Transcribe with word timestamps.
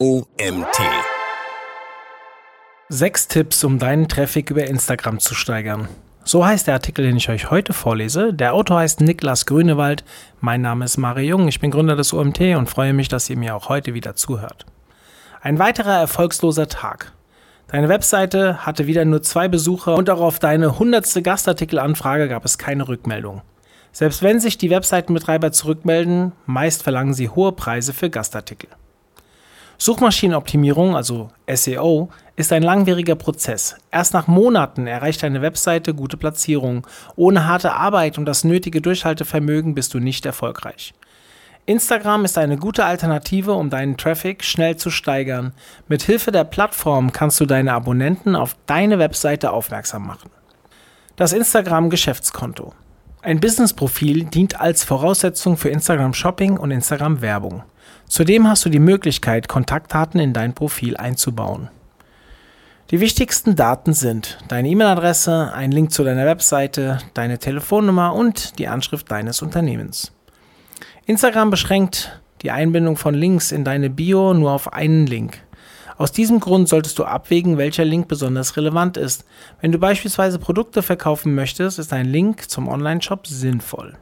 OMT. 0.00 0.78
Sechs 2.88 3.26
Tipps, 3.26 3.64
um 3.64 3.80
deinen 3.80 4.06
Traffic 4.06 4.48
über 4.48 4.64
Instagram 4.64 5.18
zu 5.18 5.34
steigern. 5.34 5.88
So 6.22 6.46
heißt 6.46 6.68
der 6.68 6.74
Artikel, 6.74 7.04
den 7.04 7.16
ich 7.16 7.28
euch 7.30 7.50
heute 7.50 7.72
vorlese. 7.72 8.32
Der 8.32 8.54
Autor 8.54 8.78
heißt 8.78 9.00
Niklas 9.00 9.44
Grünewald. 9.44 10.04
Mein 10.40 10.60
Name 10.60 10.84
ist 10.84 10.98
Mario 10.98 11.30
Jung. 11.30 11.48
Ich 11.48 11.58
bin 11.58 11.72
Gründer 11.72 11.96
des 11.96 12.12
OMT 12.12 12.40
und 12.56 12.70
freue 12.70 12.92
mich, 12.92 13.08
dass 13.08 13.28
ihr 13.28 13.36
mir 13.36 13.56
auch 13.56 13.68
heute 13.70 13.92
wieder 13.92 14.14
zuhört. 14.14 14.66
Ein 15.40 15.58
weiterer 15.58 15.98
erfolgsloser 15.98 16.68
Tag. 16.68 17.10
Deine 17.66 17.88
Webseite 17.88 18.64
hatte 18.64 18.86
wieder 18.86 19.04
nur 19.04 19.24
zwei 19.24 19.48
Besucher 19.48 19.96
und 19.96 20.08
auch 20.10 20.20
auf 20.20 20.38
deine 20.38 20.78
hundertste 20.78 21.22
Gastartikelanfrage 21.22 22.28
gab 22.28 22.44
es 22.44 22.56
keine 22.56 22.86
Rückmeldung. 22.86 23.42
Selbst 23.90 24.22
wenn 24.22 24.38
sich 24.38 24.58
die 24.58 24.70
Webseitenbetreiber 24.70 25.50
zurückmelden, 25.50 26.34
meist 26.46 26.84
verlangen 26.84 27.14
sie 27.14 27.30
hohe 27.30 27.50
Preise 27.50 27.92
für 27.92 28.10
Gastartikel. 28.10 28.70
Suchmaschinenoptimierung, 29.80 30.96
also 30.96 31.30
SEO, 31.48 32.10
ist 32.34 32.52
ein 32.52 32.64
langwieriger 32.64 33.14
Prozess. 33.14 33.76
Erst 33.92 34.12
nach 34.12 34.26
Monaten 34.26 34.88
erreicht 34.88 35.22
deine 35.22 35.40
Webseite 35.40 35.94
gute 35.94 36.16
Platzierung. 36.16 36.84
Ohne 37.14 37.46
harte 37.46 37.72
Arbeit 37.72 38.18
und 38.18 38.24
das 38.24 38.42
nötige 38.42 38.80
Durchhaltevermögen 38.80 39.74
bist 39.74 39.94
du 39.94 40.00
nicht 40.00 40.26
erfolgreich. 40.26 40.94
Instagram 41.66 42.24
ist 42.24 42.38
eine 42.38 42.56
gute 42.56 42.86
Alternative, 42.86 43.52
um 43.52 43.70
deinen 43.70 43.96
Traffic 43.96 44.42
schnell 44.42 44.76
zu 44.76 44.90
steigern. 44.90 45.52
Mit 45.86 46.02
Hilfe 46.02 46.32
der 46.32 46.44
Plattform 46.44 47.12
kannst 47.12 47.38
du 47.40 47.46
deine 47.46 47.72
Abonnenten 47.72 48.34
auf 48.34 48.56
deine 48.66 48.98
Webseite 48.98 49.52
aufmerksam 49.52 50.06
machen. 50.06 50.30
Das 51.14 51.32
Instagram 51.32 51.90
Geschäftskonto. 51.90 52.72
Ein 53.20 53.40
Business-Profil 53.40 54.24
dient 54.24 54.60
als 54.60 54.82
Voraussetzung 54.82 55.56
für 55.56 55.68
Instagram 55.68 56.14
Shopping 56.14 56.56
und 56.56 56.70
Instagram 56.70 57.20
Werbung. 57.20 57.62
Zudem 58.08 58.48
hast 58.48 58.64
du 58.64 58.70
die 58.70 58.78
Möglichkeit, 58.78 59.48
Kontaktdaten 59.48 60.18
in 60.18 60.32
dein 60.32 60.54
Profil 60.54 60.96
einzubauen. 60.96 61.68
Die 62.90 63.00
wichtigsten 63.00 63.54
Daten 63.54 63.92
sind 63.92 64.38
deine 64.48 64.70
E-Mail-Adresse, 64.70 65.52
ein 65.52 65.72
Link 65.72 65.92
zu 65.92 66.04
deiner 66.04 66.24
Webseite, 66.24 66.98
deine 67.12 67.38
Telefonnummer 67.38 68.14
und 68.14 68.58
die 68.58 68.66
Anschrift 68.66 69.10
deines 69.10 69.42
Unternehmens. 69.42 70.12
Instagram 71.04 71.50
beschränkt 71.50 72.18
die 72.40 72.50
Einbindung 72.50 72.96
von 72.96 73.14
Links 73.14 73.52
in 73.52 73.64
deine 73.64 73.90
Bio 73.90 74.32
nur 74.32 74.52
auf 74.52 74.72
einen 74.72 75.06
Link. 75.06 75.42
Aus 75.98 76.10
diesem 76.10 76.40
Grund 76.40 76.68
solltest 76.68 76.98
du 76.98 77.04
abwägen, 77.04 77.58
welcher 77.58 77.84
Link 77.84 78.08
besonders 78.08 78.56
relevant 78.56 78.96
ist. 78.96 79.26
Wenn 79.60 79.72
du 79.72 79.78
beispielsweise 79.78 80.38
Produkte 80.38 80.82
verkaufen 80.82 81.34
möchtest, 81.34 81.78
ist 81.78 81.92
ein 81.92 82.06
Link 82.06 82.48
zum 82.48 82.68
Online-Shop 82.68 83.26
sinnvoll. 83.26 83.98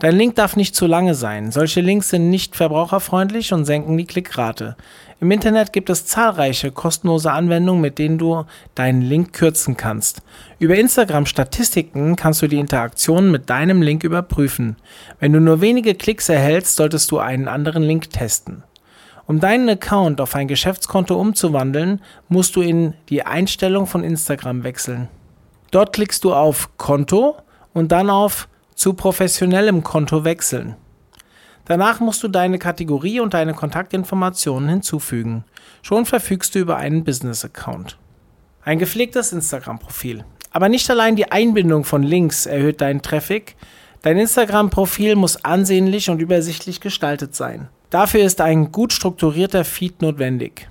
Dein 0.00 0.16
Link 0.16 0.34
darf 0.36 0.56
nicht 0.56 0.74
zu 0.74 0.86
lange 0.86 1.14
sein. 1.14 1.52
Solche 1.52 1.82
Links 1.82 2.08
sind 2.08 2.30
nicht 2.30 2.56
verbraucherfreundlich 2.56 3.52
und 3.52 3.66
senken 3.66 3.98
die 3.98 4.06
Klickrate. 4.06 4.74
Im 5.20 5.30
Internet 5.30 5.74
gibt 5.74 5.90
es 5.90 6.06
zahlreiche 6.06 6.72
kostenlose 6.72 7.30
Anwendungen, 7.30 7.82
mit 7.82 7.98
denen 7.98 8.16
du 8.16 8.46
deinen 8.74 9.02
Link 9.02 9.34
kürzen 9.34 9.76
kannst. 9.76 10.22
Über 10.58 10.76
Instagram 10.76 11.26
Statistiken 11.26 12.16
kannst 12.16 12.40
du 12.40 12.46
die 12.46 12.58
Interaktion 12.58 13.30
mit 13.30 13.50
deinem 13.50 13.82
Link 13.82 14.02
überprüfen. 14.02 14.76
Wenn 15.18 15.34
du 15.34 15.40
nur 15.40 15.60
wenige 15.60 15.94
Klicks 15.94 16.30
erhältst, 16.30 16.76
solltest 16.76 17.10
du 17.10 17.18
einen 17.18 17.46
anderen 17.46 17.82
Link 17.82 18.08
testen. 18.08 18.62
Um 19.26 19.38
deinen 19.38 19.68
Account 19.68 20.22
auf 20.22 20.34
ein 20.34 20.48
Geschäftskonto 20.48 21.14
umzuwandeln, 21.20 22.00
musst 22.30 22.56
du 22.56 22.62
in 22.62 22.94
die 23.10 23.24
Einstellung 23.24 23.86
von 23.86 24.02
Instagram 24.02 24.64
wechseln. 24.64 25.08
Dort 25.70 25.92
klickst 25.92 26.24
du 26.24 26.32
auf 26.32 26.70
Konto 26.78 27.36
und 27.74 27.92
dann 27.92 28.08
auf 28.08 28.48
zu 28.80 28.94
professionellem 28.94 29.82
Konto 29.82 30.24
wechseln. 30.24 30.74
Danach 31.66 32.00
musst 32.00 32.22
du 32.22 32.28
deine 32.28 32.58
Kategorie 32.58 33.20
und 33.20 33.34
deine 33.34 33.52
Kontaktinformationen 33.52 34.70
hinzufügen. 34.70 35.44
Schon 35.82 36.06
verfügst 36.06 36.54
du 36.54 36.60
über 36.60 36.78
einen 36.78 37.04
Business-Account. 37.04 37.98
Ein 38.64 38.78
gepflegtes 38.78 39.34
Instagram-Profil. 39.34 40.24
Aber 40.50 40.70
nicht 40.70 40.88
allein 40.88 41.14
die 41.14 41.30
Einbindung 41.30 41.84
von 41.84 42.02
Links 42.02 42.46
erhöht 42.46 42.80
deinen 42.80 43.02
Traffic, 43.02 43.54
dein 44.00 44.16
Instagram-Profil 44.16 45.14
muss 45.14 45.44
ansehnlich 45.44 46.08
und 46.08 46.22
übersichtlich 46.22 46.80
gestaltet 46.80 47.34
sein. 47.34 47.68
Dafür 47.90 48.24
ist 48.24 48.40
ein 48.40 48.72
gut 48.72 48.94
strukturierter 48.94 49.66
Feed 49.66 50.00
notwendig. 50.00 50.70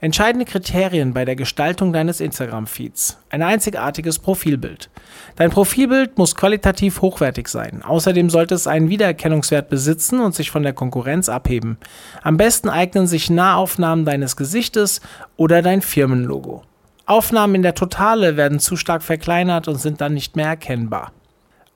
Entscheidende 0.00 0.44
Kriterien 0.44 1.12
bei 1.12 1.24
der 1.24 1.34
Gestaltung 1.34 1.92
deines 1.92 2.20
Instagram-Feeds. 2.20 3.18
Ein 3.30 3.42
einzigartiges 3.42 4.20
Profilbild. 4.20 4.90
Dein 5.34 5.50
Profilbild 5.50 6.18
muss 6.18 6.36
qualitativ 6.36 7.00
hochwertig 7.00 7.48
sein. 7.48 7.82
Außerdem 7.82 8.30
sollte 8.30 8.54
es 8.54 8.68
einen 8.68 8.90
Wiedererkennungswert 8.90 9.68
besitzen 9.68 10.20
und 10.20 10.36
sich 10.36 10.52
von 10.52 10.62
der 10.62 10.72
Konkurrenz 10.72 11.28
abheben. 11.28 11.78
Am 12.22 12.36
besten 12.36 12.68
eignen 12.68 13.08
sich 13.08 13.28
Nahaufnahmen 13.28 14.04
deines 14.04 14.36
Gesichtes 14.36 15.00
oder 15.36 15.62
dein 15.62 15.82
Firmenlogo. 15.82 16.62
Aufnahmen 17.04 17.56
in 17.56 17.62
der 17.62 17.74
Totale 17.74 18.36
werden 18.36 18.60
zu 18.60 18.76
stark 18.76 19.02
verkleinert 19.02 19.66
und 19.66 19.80
sind 19.80 20.00
dann 20.00 20.14
nicht 20.14 20.36
mehr 20.36 20.46
erkennbar. 20.46 21.10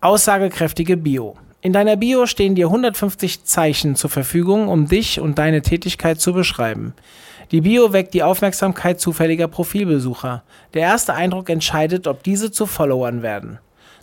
Aussagekräftige 0.00 0.96
Bio. 0.96 1.34
In 1.60 1.72
deiner 1.72 1.96
Bio 1.96 2.26
stehen 2.26 2.54
dir 2.54 2.66
150 2.66 3.44
Zeichen 3.44 3.96
zur 3.96 4.10
Verfügung, 4.10 4.68
um 4.68 4.86
dich 4.86 5.20
und 5.20 5.38
deine 5.38 5.62
Tätigkeit 5.62 6.20
zu 6.20 6.32
beschreiben. 6.32 6.92
Die 7.52 7.60
Bio 7.60 7.92
weckt 7.92 8.14
die 8.14 8.22
Aufmerksamkeit 8.22 8.98
zufälliger 8.98 9.46
Profilbesucher. 9.46 10.42
Der 10.72 10.82
erste 10.82 11.12
Eindruck 11.12 11.50
entscheidet, 11.50 12.06
ob 12.06 12.22
diese 12.22 12.50
zu 12.50 12.64
Followern 12.64 13.20
werden. 13.20 13.58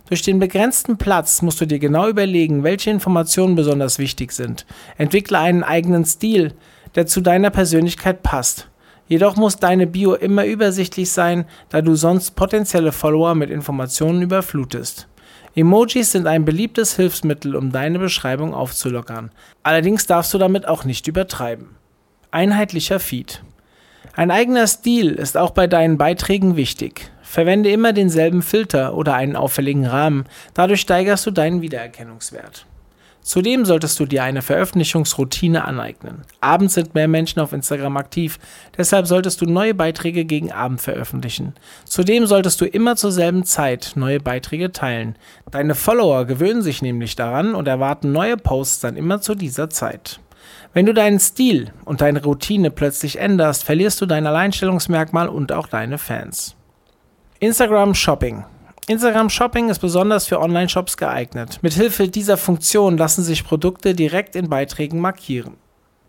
Durch 0.08 0.22
den 0.22 0.38
begrenzten 0.38 0.98
Platz 0.98 1.42
musst 1.42 1.60
du 1.60 1.66
dir 1.66 1.80
genau 1.80 2.08
überlegen, 2.08 2.62
welche 2.62 2.90
Informationen 2.90 3.56
besonders 3.56 3.98
wichtig 3.98 4.30
sind. 4.30 4.66
Entwickle 4.98 5.36
einen 5.36 5.64
eigenen 5.64 6.04
Stil, 6.04 6.54
der 6.94 7.06
zu 7.06 7.20
deiner 7.20 7.50
Persönlichkeit 7.50 8.22
passt. 8.22 8.68
Jedoch 9.08 9.34
muss 9.34 9.56
deine 9.56 9.88
Bio 9.88 10.14
immer 10.14 10.46
übersichtlich 10.46 11.10
sein, 11.10 11.44
da 11.70 11.82
du 11.82 11.96
sonst 11.96 12.36
potenzielle 12.36 12.92
Follower 12.92 13.34
mit 13.34 13.50
Informationen 13.50 14.22
überflutest. 14.22 15.08
Emojis 15.56 16.12
sind 16.12 16.28
ein 16.28 16.44
beliebtes 16.44 16.94
Hilfsmittel, 16.94 17.56
um 17.56 17.72
deine 17.72 17.98
Beschreibung 17.98 18.54
aufzulockern. 18.54 19.32
Allerdings 19.64 20.06
darfst 20.06 20.32
du 20.32 20.38
damit 20.38 20.68
auch 20.68 20.84
nicht 20.84 21.08
übertreiben. 21.08 21.79
Einheitlicher 22.32 23.00
Feed. 23.00 23.42
Ein 24.14 24.30
eigener 24.30 24.68
Stil 24.68 25.10
ist 25.12 25.36
auch 25.36 25.50
bei 25.50 25.66
deinen 25.66 25.98
Beiträgen 25.98 26.54
wichtig. 26.54 27.10
Verwende 27.22 27.70
immer 27.70 27.92
denselben 27.92 28.42
Filter 28.42 28.94
oder 28.94 29.14
einen 29.14 29.34
auffälligen 29.34 29.86
Rahmen, 29.86 30.26
dadurch 30.54 30.80
steigerst 30.80 31.26
du 31.26 31.32
deinen 31.32 31.60
Wiedererkennungswert. 31.60 32.66
Zudem 33.22 33.64
solltest 33.64 33.98
du 33.98 34.06
dir 34.06 34.22
eine 34.22 34.42
Veröffentlichungsroutine 34.42 35.64
aneignen. 35.64 36.22
Abends 36.40 36.74
sind 36.74 36.94
mehr 36.94 37.08
Menschen 37.08 37.40
auf 37.40 37.52
Instagram 37.52 37.96
aktiv, 37.96 38.38
deshalb 38.78 39.06
solltest 39.06 39.40
du 39.40 39.46
neue 39.46 39.74
Beiträge 39.74 40.24
gegen 40.24 40.52
Abend 40.52 40.80
veröffentlichen. 40.80 41.54
Zudem 41.84 42.26
solltest 42.26 42.60
du 42.60 42.64
immer 42.64 42.94
zur 42.94 43.10
selben 43.10 43.44
Zeit 43.44 43.92
neue 43.96 44.20
Beiträge 44.20 44.70
teilen. 44.70 45.16
Deine 45.50 45.74
Follower 45.74 46.24
gewöhnen 46.26 46.62
sich 46.62 46.80
nämlich 46.80 47.16
daran 47.16 47.56
und 47.56 47.66
erwarten 47.66 48.12
neue 48.12 48.36
Posts 48.36 48.80
dann 48.80 48.96
immer 48.96 49.20
zu 49.20 49.34
dieser 49.34 49.68
Zeit. 49.68 50.20
Wenn 50.72 50.86
du 50.86 50.94
deinen 50.94 51.18
Stil 51.18 51.72
und 51.84 52.00
deine 52.00 52.22
Routine 52.22 52.70
plötzlich 52.70 53.18
änderst, 53.18 53.64
verlierst 53.64 54.00
du 54.00 54.06
dein 54.06 54.26
Alleinstellungsmerkmal 54.26 55.28
und 55.28 55.50
auch 55.50 55.66
deine 55.66 55.98
Fans. 55.98 56.54
Instagram 57.40 57.94
Shopping. 57.94 58.44
Instagram 58.86 59.30
Shopping 59.30 59.68
ist 59.68 59.80
besonders 59.80 60.26
für 60.26 60.40
Online-Shops 60.40 60.96
geeignet. 60.96 61.58
Mithilfe 61.62 62.08
dieser 62.08 62.36
Funktion 62.36 62.96
lassen 62.96 63.24
sich 63.24 63.44
Produkte 63.44 63.94
direkt 63.94 64.36
in 64.36 64.48
Beiträgen 64.48 65.00
markieren. 65.00 65.56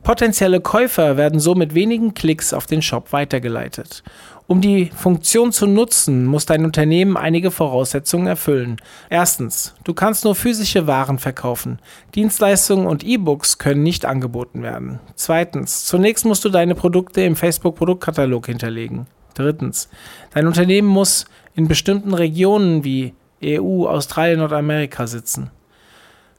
Potenzielle 0.03 0.61
Käufer 0.61 1.15
werden 1.15 1.39
so 1.39 1.53
mit 1.53 1.75
wenigen 1.75 2.15
Klicks 2.15 2.53
auf 2.53 2.65
den 2.65 2.81
Shop 2.81 3.13
weitergeleitet. 3.13 4.03
Um 4.47 4.59
die 4.59 4.87
Funktion 4.87 5.51
zu 5.51 5.67
nutzen, 5.67 6.25
muss 6.25 6.45
dein 6.45 6.65
Unternehmen 6.65 7.15
einige 7.15 7.51
Voraussetzungen 7.51 8.25
erfüllen. 8.25 8.77
Erstens, 9.09 9.75
du 9.83 9.93
kannst 9.93 10.25
nur 10.25 10.35
physische 10.35 10.87
Waren 10.87 11.19
verkaufen. 11.19 11.79
Dienstleistungen 12.15 12.87
und 12.87 13.03
E-Books 13.03 13.59
können 13.59 13.83
nicht 13.83 14.05
angeboten 14.05 14.63
werden. 14.63 14.99
Zweitens, 15.15 15.85
zunächst 15.85 16.25
musst 16.25 16.43
du 16.43 16.49
deine 16.49 16.75
Produkte 16.75 17.21
im 17.21 17.35
Facebook 17.35 17.75
Produktkatalog 17.75 18.47
hinterlegen. 18.47 19.05
Drittens, 19.35 19.87
dein 20.33 20.47
Unternehmen 20.47 20.89
muss 20.89 21.25
in 21.55 21.67
bestimmten 21.67 22.13
Regionen 22.13 22.83
wie 22.83 23.13
EU, 23.43 23.85
Australien, 23.85 24.39
Nordamerika 24.39 25.07
sitzen. 25.07 25.51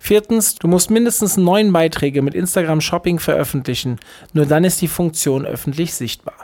Viertens, 0.04 0.56
du 0.56 0.66
musst 0.66 0.90
mindestens 0.90 1.36
neun 1.36 1.72
Beiträge 1.72 2.22
mit 2.22 2.34
Instagram 2.34 2.80
Shopping 2.80 3.20
veröffentlichen, 3.20 4.00
nur 4.32 4.46
dann 4.46 4.64
ist 4.64 4.82
die 4.82 4.88
Funktion 4.88 5.46
öffentlich 5.46 5.94
sichtbar. 5.94 6.34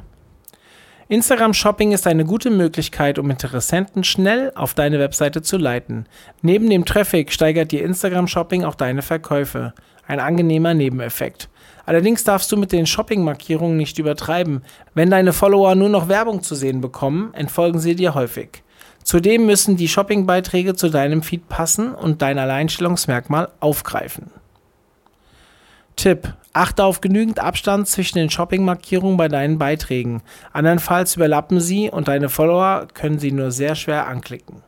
Instagram 1.08 1.54
Shopping 1.54 1.90
ist 1.90 2.06
eine 2.06 2.24
gute 2.24 2.50
Möglichkeit, 2.50 3.18
um 3.18 3.28
Interessenten 3.30 4.04
schnell 4.04 4.52
auf 4.54 4.74
deine 4.74 5.00
Webseite 5.00 5.42
zu 5.42 5.56
leiten. 5.56 6.06
Neben 6.40 6.70
dem 6.70 6.84
Traffic 6.84 7.32
steigert 7.32 7.72
dir 7.72 7.82
Instagram 7.82 8.28
Shopping 8.28 8.62
auch 8.62 8.76
deine 8.76 9.02
Verkäufe. 9.02 9.74
Ein 10.06 10.20
angenehmer 10.20 10.72
Nebeneffekt. 10.74 11.48
Allerdings 11.84 12.22
darfst 12.22 12.52
du 12.52 12.56
mit 12.56 12.70
den 12.70 12.86
Shopping-Markierungen 12.86 13.76
nicht 13.76 13.98
übertreiben. 13.98 14.62
Wenn 14.94 15.10
deine 15.10 15.32
Follower 15.32 15.74
nur 15.74 15.88
noch 15.88 16.08
Werbung 16.08 16.44
zu 16.44 16.54
sehen 16.54 16.80
bekommen, 16.80 17.34
entfolgen 17.34 17.80
sie 17.80 17.96
dir 17.96 18.14
häufig. 18.14 18.62
Zudem 19.08 19.46
müssen 19.46 19.78
die 19.78 19.88
Shopping-Beiträge 19.88 20.74
zu 20.74 20.90
deinem 20.90 21.22
Feed 21.22 21.48
passen 21.48 21.94
und 21.94 22.20
dein 22.20 22.38
Alleinstellungsmerkmal 22.38 23.48
aufgreifen. 23.58 24.30
Tipp: 25.96 26.34
Achte 26.52 26.84
auf 26.84 27.00
genügend 27.00 27.38
Abstand 27.38 27.88
zwischen 27.88 28.18
den 28.18 28.28
Shopping-Markierungen 28.28 29.16
bei 29.16 29.28
deinen 29.28 29.56
Beiträgen. 29.56 30.20
Andernfalls 30.52 31.16
überlappen 31.16 31.58
sie 31.58 31.88
und 31.88 32.06
deine 32.06 32.28
Follower 32.28 32.86
können 32.92 33.18
sie 33.18 33.32
nur 33.32 33.50
sehr 33.50 33.76
schwer 33.76 34.06
anklicken. 34.08 34.62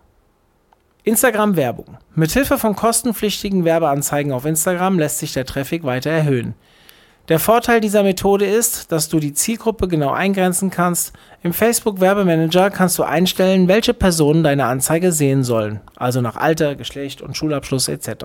Instagram-Werbung. 1.05 1.99
Mithilfe 2.15 2.57
von 2.57 2.75
kostenpflichtigen 2.75 3.67
Werbeanzeigen 3.67 4.33
auf 4.33 4.47
Instagram 4.47 4.99
lässt 4.99 5.19
sich 5.19 5.35
der 5.35 5.45
Traffic 5.45 5.85
weiter 5.85 6.13
erhöhen. 6.13 6.55
Der 7.31 7.39
Vorteil 7.39 7.81
dieser 7.81 8.03
Methode 8.03 8.45
ist, 8.45 8.91
dass 8.91 9.09
du 9.09 9.21
die 9.21 9.33
Zielgruppe 9.33 9.87
genau 9.87 10.11
eingrenzen 10.11 10.69
kannst. 10.69 11.13
Im 11.45 11.53
Facebook 11.53 12.01
Werbemanager 12.01 12.71
kannst 12.71 12.99
du 12.99 13.05
einstellen, 13.05 13.69
welche 13.69 13.95
Personen 13.95 14.43
deine 14.43 14.65
Anzeige 14.65 15.13
sehen 15.13 15.45
sollen, 15.45 15.79
also 15.95 16.21
nach 16.21 16.35
Alter, 16.35 16.75
Geschlecht 16.75 17.23
und 17.23 17.37
Schulabschluss 17.37 17.87
etc. 17.87 18.25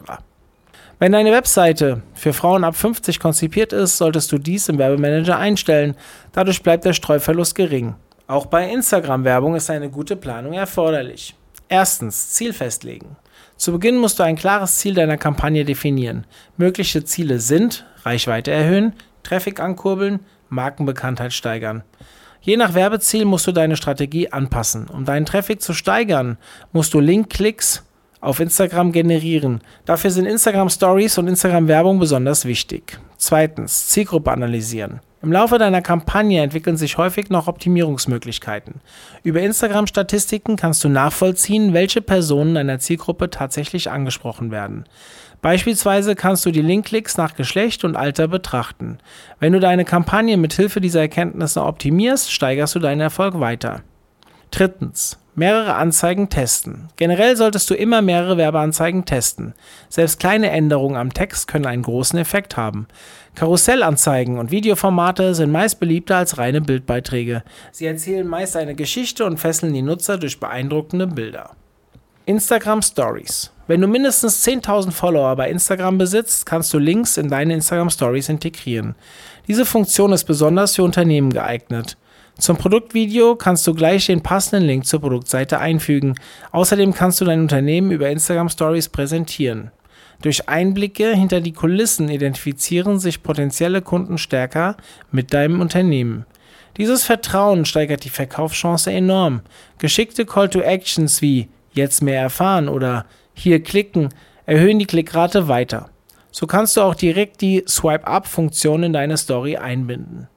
Wenn 0.98 1.12
deine 1.12 1.32
Webseite 1.32 2.02
für 2.16 2.34
Frauen 2.34 2.64
ab 2.64 2.76
50 2.76 3.20
konzipiert 3.20 3.74
ist, 3.74 4.00
solltest 4.00 4.32
du 4.32 4.40
dies 4.40 4.70
im 4.70 4.80
Werbemanager 4.80 5.38
einstellen. 5.38 5.96
Dadurch 6.32 6.64
bleibt 6.64 6.84
der 6.84 6.94
Streuverlust 6.94 7.54
gering. 7.54 7.94
Auch 8.26 8.48
bei 8.48 8.68
Instagram-Werbung 8.72 9.54
ist 9.54 9.70
eine 9.70 9.92
gute 9.92 10.16
Planung 10.16 10.54
erforderlich. 10.54 11.36
Erstens, 11.70 12.32
Ziel 12.32 12.54
festlegen. 12.54 13.18
Zu 13.58 13.72
Beginn 13.72 13.98
musst 13.98 14.20
du 14.20 14.24
ein 14.24 14.36
klares 14.36 14.78
Ziel 14.78 14.94
deiner 14.94 15.18
Kampagne 15.18 15.64
definieren. 15.64 16.26
Mögliche 16.58 17.04
Ziele 17.04 17.40
sind 17.40 17.86
Reichweite 18.04 18.52
erhöhen, 18.52 18.94
Traffic 19.24 19.60
ankurbeln, 19.60 20.20
Markenbekanntheit 20.50 21.34
steigern. 21.34 21.84
Je 22.42 22.58
nach 22.58 22.76
Werbeziel 22.76 23.26
musst 23.26 23.48
du 23.48 23.52
deine 23.52 23.76
Strategie 23.76 24.32
anpassen. 24.32 24.88
Um 24.88 25.06
deinen 25.06 25.26
Traffic 25.26 25.62
zu 25.62 25.74
steigern, 25.74 26.38
musst 26.74 26.94
du 26.94 27.00
Link-Klicks 27.00 27.84
auf 28.22 28.40
Instagram 28.40 28.92
generieren. 28.92 29.62
Dafür 29.86 30.12
sind 30.12 30.26
Instagram 30.26 30.70
Stories 30.70 31.18
und 31.18 31.28
Instagram 31.28 31.68
Werbung 31.68 31.98
besonders 31.98 32.46
wichtig. 32.46 33.00
Zweitens, 33.18 33.88
Zielgruppe 33.88 34.32
analysieren. 34.32 35.00
Im 35.26 35.32
Laufe 35.32 35.58
deiner 35.58 35.82
Kampagne 35.82 36.44
entwickeln 36.44 36.78
sich 36.78 37.00
häufig 37.00 37.32
noch 37.32 37.48
Optimierungsmöglichkeiten. 37.48 38.76
Über 39.24 39.42
Instagram-Statistiken 39.42 40.56
kannst 40.56 40.84
du 40.84 40.90
nachvollziehen, 40.90 41.74
welche 41.74 42.04
Personen 42.04 42.54
deiner 42.54 42.78
Zielgruppe 42.78 43.32
tatsächlich 43.32 43.90
angesprochen 43.90 44.52
werden. 44.52 44.86
Beispielsweise 45.42 46.14
kannst 46.14 46.46
du 46.46 46.52
die 46.52 46.62
Linkklicks 46.62 47.18
nach 47.18 47.34
Geschlecht 47.34 47.84
und 47.84 47.96
Alter 47.96 48.28
betrachten. 48.28 49.00
Wenn 49.40 49.54
du 49.54 49.60
deine 49.60 49.84
Kampagne 49.84 50.38
mit 50.38 50.54
Hilfe 50.54 50.80
dieser 50.80 51.02
Erkenntnisse 51.02 51.64
optimierst, 51.64 52.32
steigerst 52.32 52.76
du 52.76 52.80
deinen 52.80 53.02
Erfolg 53.02 53.40
weiter. 53.40 53.82
Drittens. 54.52 55.18
Mehrere 55.38 55.76
Anzeigen 55.76 56.30
testen. 56.30 56.88
Generell 56.96 57.36
solltest 57.36 57.70
du 57.70 57.74
immer 57.74 58.02
mehrere 58.02 58.38
Werbeanzeigen 58.38 59.04
testen. 59.04 59.54
Selbst 59.90 60.18
kleine 60.18 60.50
Änderungen 60.50 60.96
am 60.96 61.14
Text 61.14 61.50
können 61.50 61.66
einen 61.66 61.82
großen 61.82 62.18
Effekt 62.18 62.56
haben. 62.56 62.88
Karussellanzeigen 63.36 64.38
und 64.40 64.52
Videoformate 64.52 65.36
sind 65.36 65.52
meist 65.52 65.80
beliebter 65.80 66.18
als 66.18 66.38
reine 66.38 66.62
Bildbeiträge. 66.62 67.44
Sie 67.72 67.86
erzählen 67.86 68.28
meist 68.28 68.56
eine 68.56 68.76
Geschichte 68.76 69.26
und 69.26 69.40
fesseln 69.40 69.74
die 69.74 69.82
Nutzer 69.82 70.18
durch 70.18 70.40
beeindruckende 70.40 71.08
Bilder. 71.08 71.52
Instagram 72.26 72.82
Stories. 72.82 73.52
Wenn 73.68 73.82
du 73.82 73.88
mindestens 73.88 74.46
10.000 74.46 74.92
Follower 74.92 75.36
bei 75.36 75.50
Instagram 75.50 75.98
besitzt, 75.98 76.46
kannst 76.46 76.74
du 76.74 76.80
Links 76.80 77.18
in 77.18 77.30
deine 77.30 77.54
Instagram 77.54 77.90
Stories 77.90 78.30
integrieren. 78.30 78.96
Diese 79.48 79.66
Funktion 79.66 80.14
ist 80.14 80.24
besonders 80.24 80.76
für 80.76 80.84
Unternehmen 80.84 81.32
geeignet. 81.32 81.98
Zum 82.38 82.58
Produktvideo 82.58 83.36
kannst 83.36 83.66
du 83.66 83.74
gleich 83.74 84.08
den 84.08 84.22
passenden 84.22 84.68
Link 84.68 84.86
zur 84.86 85.02
Produktseite 85.02 85.60
einfügen. 85.60 86.16
Außerdem 86.52 86.94
kannst 86.94 87.22
du 87.22 87.26
dein 87.26 87.42
Unternehmen 87.42 87.92
über 87.92 88.10
Instagram 88.10 88.50
Stories 88.50 88.90
präsentieren. 88.90 89.72
Durch 90.22 90.50
Einblicke 90.50 91.16
hinter 91.16 91.42
die 91.42 91.54
Kulissen 91.54 92.10
identifizieren 92.10 93.00
sich 93.00 93.24
potenzielle 93.24 93.82
Kunden 93.82 94.18
stärker 94.18 94.78
mit 95.12 95.34
deinem 95.34 95.62
Unternehmen. 95.62 96.26
Dieses 96.78 97.04
Vertrauen 97.04 97.66
steigert 97.66 98.04
die 98.04 98.10
Verkaufschance 98.10 98.92
enorm. 98.92 99.42
Geschickte 99.78 100.26
Call 100.26 100.50
to 100.50 100.60
Actions 100.60 101.22
wie 101.22 101.48
jetzt 101.74 102.02
mehr 102.02 102.22
erfahren 102.22 102.68
oder 102.68 103.06
hier 103.34 103.62
klicken 103.64 104.10
erhöhen 104.46 104.80
die 104.80 104.86
Klickrate 104.86 105.48
weiter. 105.48 105.90
So 106.32 106.48
kannst 106.48 106.76
du 106.76 106.82
auch 106.82 106.96
direkt 106.96 107.42
die 107.42 107.64
Swipe-Up-Funktion 107.68 108.84
in 108.84 108.94
deine 108.94 109.18
Story 109.18 109.56
einbinden. 109.56 110.28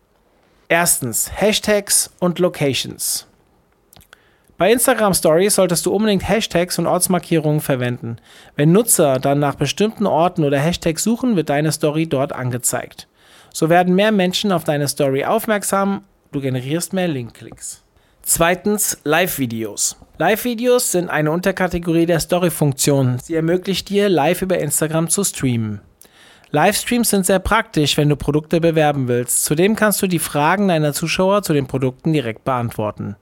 Erstens 0.69 1.31
Hashtags 1.35 2.11
und 2.21 2.39
Locations. 2.39 3.27
Bei 4.59 4.73
Instagram 4.73 5.15
Stories 5.15 5.55
solltest 5.55 5.87
du 5.87 5.93
unbedingt 5.93 6.29
Hashtags 6.29 6.81
und 6.81 6.89
Ortsmarkierungen 6.89 7.61
verwenden. 7.61 8.17
Wenn 8.57 8.73
Nutzer 8.73 9.21
dann 9.21 9.39
nach 9.39 9.55
bestimmten 9.55 10.05
Orten 10.05 10.43
oder 10.43 10.59
Hashtags 10.59 11.05
suchen, 11.05 11.37
wird 11.37 11.49
deine 11.49 11.71
Story 11.71 12.09
dort 12.09 12.33
angezeigt. 12.33 13.07
So 13.55 13.69
werden 13.69 13.95
mehr 13.95 14.11
Menschen 14.11 14.51
auf 14.51 14.65
deine 14.65 14.89
Story 14.89 15.25
aufmerksam, 15.25 16.03
du 16.33 16.41
generierst 16.41 16.93
mehr 16.93 17.07
Linkklicks. 17.07 17.85
Zweitens 18.23 18.99
Live-Videos. 19.05 19.97
Live-Videos 20.19 20.91
sind 20.91 21.09
eine 21.09 21.31
Unterkategorie 21.31 22.07
der 22.07 22.19
Story-Funktion. 22.19 23.21
Sie 23.21 23.37
ermöglicht 23.37 23.89
dir, 23.89 24.09
live 24.09 24.43
über 24.43 24.59
Instagram 24.59 25.09
zu 25.09 25.23
streamen. 25.23 25.83
Livestreams 26.51 27.11
sind 27.11 27.27
sehr 27.27 27.39
praktisch, 27.39 27.97
wenn 27.97 28.09
du 28.09 28.17
Produkte 28.17 28.61
bewerben 28.61 29.07
willst. 29.07 29.45
Zudem 29.45 29.77
kannst 29.77 30.03
du 30.03 30.07
die 30.07 30.19
Fragen 30.19 30.69
deiner 30.69 30.95
Zuschauer 30.95 31.43
zu 31.43 31.53
den 31.53 31.67
Produkten 31.67 32.13
direkt 32.13 32.45
beantworten. 32.45 33.17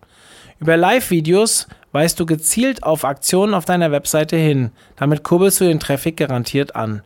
Über 0.59 0.77
Live-Videos 0.77 1.69
weist 1.93 2.19
du 2.19 2.27
gezielt 2.27 2.83
auf 2.83 3.05
Aktionen 3.05 3.55
auf 3.55 3.67
deiner 3.67 3.91
Webseite 3.93 4.37
hin. 4.37 4.71
Damit 4.97 5.23
kurbelst 5.23 5.61
du 5.61 5.65
den 5.65 5.81
Traffic 5.81 6.17
garantiert 6.17 6.75
an. 6.75 7.03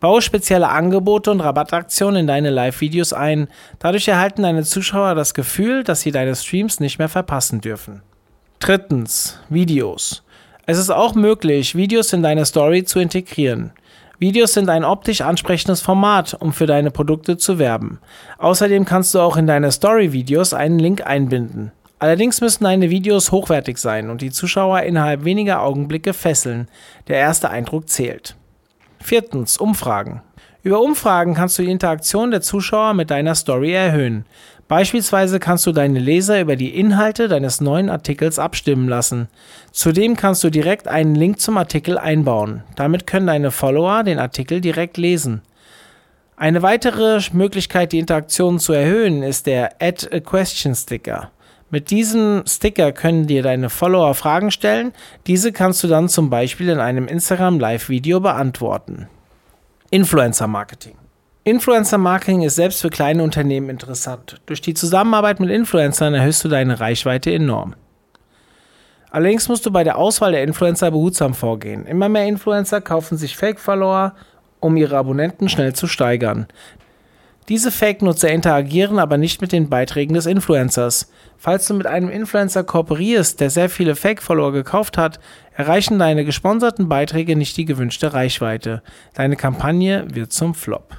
Baue 0.00 0.22
spezielle 0.22 0.68
Angebote 0.68 1.30
und 1.30 1.40
Rabattaktionen 1.40 2.22
in 2.22 2.26
deine 2.26 2.50
Live-Videos 2.50 3.12
ein. 3.12 3.48
Dadurch 3.78 4.08
erhalten 4.08 4.42
deine 4.42 4.64
Zuschauer 4.64 5.14
das 5.14 5.34
Gefühl, 5.34 5.84
dass 5.84 6.00
sie 6.00 6.10
deine 6.10 6.34
Streams 6.34 6.80
nicht 6.80 6.98
mehr 6.98 7.08
verpassen 7.08 7.60
dürfen. 7.60 8.02
Drittens, 8.58 9.38
Videos. 9.48 10.22
Es 10.66 10.78
ist 10.78 10.90
auch 10.90 11.14
möglich, 11.14 11.74
Videos 11.74 12.12
in 12.12 12.22
deine 12.22 12.46
Story 12.46 12.84
zu 12.84 13.00
integrieren. 13.00 13.72
Videos 14.20 14.52
sind 14.52 14.68
ein 14.68 14.84
optisch 14.84 15.20
ansprechendes 15.20 15.80
Format, 15.80 16.34
um 16.38 16.52
für 16.52 16.66
deine 16.66 16.92
Produkte 16.92 17.36
zu 17.36 17.58
werben. 17.58 17.98
Außerdem 18.38 18.84
kannst 18.84 19.14
du 19.14 19.20
auch 19.20 19.36
in 19.36 19.48
deine 19.48 19.72
Story-Videos 19.72 20.54
einen 20.54 20.78
Link 20.78 21.04
einbinden. 21.04 21.72
Allerdings 22.02 22.40
müssen 22.40 22.64
deine 22.64 22.90
Videos 22.90 23.30
hochwertig 23.30 23.78
sein 23.78 24.10
und 24.10 24.22
die 24.22 24.32
Zuschauer 24.32 24.80
innerhalb 24.80 25.24
weniger 25.24 25.62
Augenblicke 25.62 26.12
fesseln. 26.12 26.66
Der 27.06 27.18
erste 27.18 27.48
Eindruck 27.48 27.88
zählt. 27.88 28.34
Viertens, 29.00 29.56
Umfragen. 29.56 30.20
Über 30.64 30.80
Umfragen 30.80 31.34
kannst 31.34 31.60
du 31.60 31.62
die 31.62 31.70
Interaktion 31.70 32.32
der 32.32 32.40
Zuschauer 32.40 32.94
mit 32.94 33.12
deiner 33.12 33.36
Story 33.36 33.72
erhöhen. 33.72 34.24
Beispielsweise 34.66 35.38
kannst 35.38 35.64
du 35.64 35.70
deine 35.70 36.00
Leser 36.00 36.40
über 36.40 36.56
die 36.56 36.76
Inhalte 36.76 37.28
deines 37.28 37.60
neuen 37.60 37.88
Artikels 37.88 38.40
abstimmen 38.40 38.88
lassen. 38.88 39.28
Zudem 39.70 40.16
kannst 40.16 40.42
du 40.42 40.50
direkt 40.50 40.88
einen 40.88 41.14
Link 41.14 41.38
zum 41.38 41.56
Artikel 41.56 41.98
einbauen. 41.98 42.64
Damit 42.74 43.06
können 43.06 43.28
deine 43.28 43.52
Follower 43.52 44.02
den 44.02 44.18
Artikel 44.18 44.60
direkt 44.60 44.96
lesen. 44.96 45.42
Eine 46.34 46.62
weitere 46.62 47.20
Möglichkeit, 47.32 47.92
die 47.92 48.00
Interaktion 48.00 48.58
zu 48.58 48.72
erhöhen, 48.72 49.22
ist 49.22 49.46
der 49.46 49.80
Add 49.80 50.08
a 50.12 50.18
Question 50.18 50.74
Sticker. 50.74 51.30
Mit 51.72 51.88
diesem 51.88 52.42
Sticker 52.46 52.92
können 52.92 53.26
dir 53.26 53.42
deine 53.42 53.70
Follower 53.70 54.14
Fragen 54.14 54.50
stellen. 54.50 54.92
Diese 55.26 55.52
kannst 55.52 55.82
du 55.82 55.88
dann 55.88 56.10
zum 56.10 56.28
Beispiel 56.28 56.68
in 56.68 56.78
einem 56.78 57.08
Instagram 57.08 57.58
Live-Video 57.58 58.20
beantworten. 58.20 59.08
Influencer 59.88 60.46
Marketing. 60.48 60.96
Influencer 61.44 61.96
Marketing 61.96 62.42
ist 62.42 62.56
selbst 62.56 62.82
für 62.82 62.90
kleine 62.90 63.22
Unternehmen 63.22 63.70
interessant. 63.70 64.42
Durch 64.44 64.60
die 64.60 64.74
Zusammenarbeit 64.74 65.40
mit 65.40 65.48
Influencern 65.48 66.12
erhöhst 66.12 66.44
du 66.44 66.50
deine 66.50 66.78
Reichweite 66.78 67.32
enorm. 67.32 67.74
Allerdings 69.10 69.48
musst 69.48 69.64
du 69.64 69.70
bei 69.70 69.82
der 69.82 69.96
Auswahl 69.96 70.32
der 70.32 70.42
Influencer 70.42 70.90
behutsam 70.90 71.32
vorgehen. 71.32 71.86
Immer 71.86 72.10
mehr 72.10 72.26
Influencer 72.26 72.82
kaufen 72.82 73.16
sich 73.16 73.34
Fake-Follower, 73.34 74.14
um 74.60 74.76
ihre 74.76 74.98
Abonnenten 74.98 75.48
schnell 75.48 75.72
zu 75.72 75.86
steigern. 75.86 76.48
Diese 77.48 77.72
Fake-Nutzer 77.72 78.30
interagieren 78.30 78.98
aber 78.98 79.18
nicht 79.18 79.40
mit 79.40 79.50
den 79.50 79.68
Beiträgen 79.68 80.14
des 80.14 80.26
Influencers. 80.26 81.10
Falls 81.38 81.66
du 81.66 81.74
mit 81.74 81.86
einem 81.86 82.08
Influencer 82.08 82.62
kooperierst, 82.62 83.40
der 83.40 83.50
sehr 83.50 83.68
viele 83.68 83.96
Fake-Follower 83.96 84.52
gekauft 84.52 84.96
hat, 84.96 85.18
erreichen 85.56 85.98
deine 85.98 86.24
gesponserten 86.24 86.88
Beiträge 86.88 87.34
nicht 87.34 87.56
die 87.56 87.64
gewünschte 87.64 88.14
Reichweite. 88.14 88.82
Deine 89.14 89.36
Kampagne 89.36 90.06
wird 90.12 90.32
zum 90.32 90.54
Flop. 90.54 90.96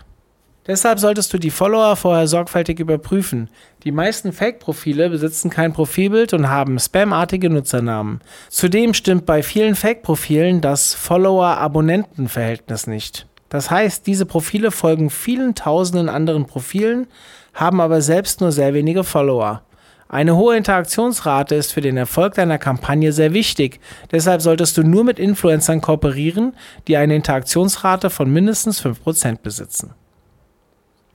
Deshalb 0.68 1.00
solltest 1.00 1.34
du 1.34 1.38
die 1.38 1.50
Follower 1.50 1.96
vorher 1.96 2.28
sorgfältig 2.28 2.80
überprüfen. 2.80 3.50
Die 3.84 3.92
meisten 3.92 4.32
Fake-Profile 4.32 5.10
besitzen 5.10 5.50
kein 5.50 5.74
Profilbild 5.74 6.34
und 6.34 6.50
haben 6.50 6.80
spamartige 6.80 7.50
Nutzernamen. 7.50 8.22
Zudem 8.50 8.94
stimmt 8.94 9.26
bei 9.26 9.44
vielen 9.44 9.76
Fake-Profilen 9.76 10.62
das 10.62 10.94
Follower-Abonnenten-Verhältnis 10.94 12.88
nicht. 12.88 13.28
Das 13.54 13.70
heißt, 13.70 14.08
diese 14.08 14.26
Profile 14.26 14.72
folgen 14.72 15.12
vielen 15.12 15.54
tausenden 15.54 16.10
anderen 16.10 16.48
Profilen, 16.48 17.06
haben 17.54 17.82
aber 17.82 18.02
selbst 18.02 18.42
nur 18.42 18.52
sehr 18.52 18.74
wenige 18.74 19.04
Follower. 19.04 19.62
Eine 20.10 20.36
hohe 20.36 20.58
Interaktionsrate 20.58 21.54
ist 21.54 21.72
für 21.72 21.82
den 21.82 21.96
Erfolg 21.96 22.34
deiner 22.34 22.58
Kampagne 22.58 23.14
sehr 23.14 23.32
wichtig, 23.32 23.80
deshalb 24.12 24.42
solltest 24.42 24.76
du 24.76 24.82
nur 24.82 25.04
mit 25.04 25.20
Influencern 25.20 25.82
kooperieren, 25.82 26.56
die 26.88 26.98
eine 26.98 27.16
Interaktionsrate 27.16 28.10
von 28.10 28.34
mindestens 28.34 28.84
5% 28.84 29.42
besitzen. 29.44 29.92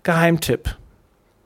Geheimtipp. 0.05 0.77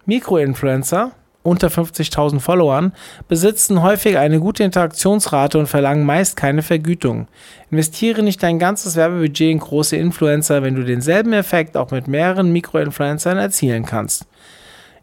Mikroinfluencer 0.05 1.13
unter 1.43 1.69
50.000 1.69 2.41
Followern 2.41 2.93
besitzen 3.29 3.83
häufig 3.83 4.19
eine 4.19 4.41
gute 4.41 4.63
Interaktionsrate 4.65 5.59
und 5.59 5.67
verlangen 5.67 6.05
meist 6.05 6.37
keine 6.37 6.63
Vergütung. 6.63 7.29
Investiere 7.71 8.23
nicht 8.23 8.43
dein 8.43 8.59
ganzes 8.59 8.97
Werbebudget 8.97 9.51
in 9.51 9.59
große 9.59 9.97
Influencer, 9.97 10.63
wenn 10.63 10.75
du 10.75 10.85
denselben 10.85 11.33
Effekt 11.33 11.77
auch 11.77 11.91
mit 11.91 12.09
mehreren 12.09 12.53
Mikroinfluencern 12.53 13.39
erzielen 13.39 13.85
kannst. 13.85 14.27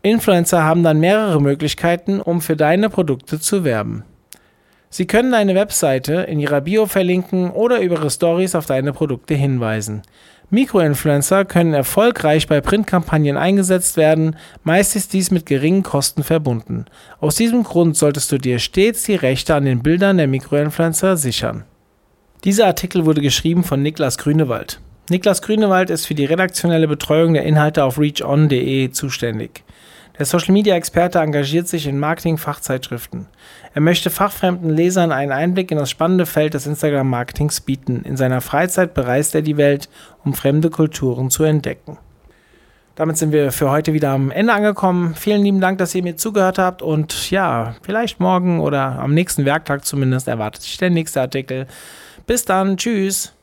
Influencer 0.01 0.63
haben 0.63 0.83
dann 0.83 0.99
mehrere 0.99 1.41
Möglichkeiten, 1.41 2.21
um 2.21 2.39
für 2.39 2.55
deine 2.55 2.89
Produkte 2.89 3.39
zu 3.39 3.65
werben. 3.65 4.03
Sie 4.89 5.05
können 5.05 5.31
deine 5.31 5.53
Webseite 5.53 6.21
in 6.21 6.39
ihrer 6.39 6.61
Bio 6.61 6.87
verlinken 6.87 7.51
oder 7.51 7.79
über 7.79 7.95
ihre 7.95 8.09
Stories 8.09 8.55
auf 8.55 8.65
deine 8.65 8.91
Produkte 8.91 9.35
hinweisen. 9.35 10.01
Mikroinfluencer 10.51 11.45
können 11.45 11.73
erfolgreich 11.75 12.47
bei 12.47 12.59
Printkampagnen 12.59 13.37
eingesetzt 13.37 13.97
werden, 13.97 14.35
meist 14.63 14.95
ist 14.95 15.13
dies 15.13 15.29
mit 15.29 15.45
geringen 15.45 15.83
Kosten 15.83 16.23
verbunden. 16.23 16.85
Aus 17.19 17.35
diesem 17.35 17.63
Grund 17.63 17.95
solltest 17.95 18.31
du 18.31 18.39
dir 18.39 18.57
stets 18.57 19.03
die 19.03 19.15
Rechte 19.15 19.53
an 19.53 19.65
den 19.65 19.83
Bildern 19.83 20.17
der 20.17 20.27
Mikroinfluencer 20.27 21.17
sichern. 21.17 21.65
Dieser 22.45 22.65
Artikel 22.65 23.05
wurde 23.05 23.21
geschrieben 23.21 23.63
von 23.63 23.83
Niklas 23.83 24.17
Grünewald. 24.17 24.79
Niklas 25.09 25.41
Grünewald 25.41 25.89
ist 25.91 26.07
für 26.07 26.15
die 26.15 26.25
redaktionelle 26.25 26.87
Betreuung 26.87 27.33
der 27.33 27.43
Inhalte 27.43 27.83
auf 27.83 27.99
reachon.de 27.99 28.89
zuständig. 28.91 29.63
Der 30.19 30.25
Social 30.25 30.51
Media 30.51 30.75
Experte 30.75 31.19
engagiert 31.19 31.69
sich 31.69 31.87
in 31.87 31.97
Marketing-Fachzeitschriften. 31.97 33.27
Er 33.73 33.79
möchte 33.79 34.09
fachfremden 34.09 34.69
Lesern 34.69 35.13
einen 35.13 35.31
Einblick 35.31 35.71
in 35.71 35.77
das 35.77 35.89
spannende 35.89 36.25
Feld 36.25 36.53
des 36.53 36.67
Instagram-Marketings 36.67 37.61
bieten. 37.61 38.01
In 38.03 38.17
seiner 38.17 38.41
Freizeit 38.41 38.93
bereist 38.93 39.33
er 39.33 39.41
die 39.41 39.55
Welt, 39.55 39.87
um 40.25 40.33
fremde 40.33 40.69
Kulturen 40.69 41.29
zu 41.29 41.45
entdecken. 41.45 41.97
Damit 42.95 43.15
sind 43.15 43.31
wir 43.31 43.53
für 43.53 43.71
heute 43.71 43.93
wieder 43.93 44.09
am 44.09 44.29
Ende 44.29 44.51
angekommen. 44.51 45.15
Vielen 45.15 45.41
lieben 45.41 45.61
Dank, 45.61 45.77
dass 45.77 45.95
ihr 45.95 46.03
mir 46.03 46.17
zugehört 46.17 46.57
habt 46.57 46.81
und 46.81 47.31
ja, 47.31 47.75
vielleicht 47.81 48.19
morgen 48.19 48.59
oder 48.59 48.99
am 48.99 49.13
nächsten 49.13 49.45
Werktag 49.45 49.85
zumindest 49.85 50.27
erwartet 50.27 50.63
sich 50.63 50.77
der 50.77 50.89
nächste 50.89 51.21
Artikel. 51.21 51.65
Bis 52.27 52.43
dann, 52.43 52.75
tschüss. 52.75 53.38